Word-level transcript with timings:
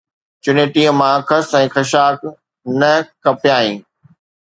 چنيٽيءَ 0.45 0.95
مان 0.99 1.19
خس 1.27 1.47
۽ 1.61 1.67
خاشاڪ 1.75 2.19
نه 2.85 2.89
ڪپيائين 3.27 3.79